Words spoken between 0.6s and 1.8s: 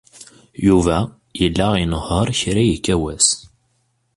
Yuba yella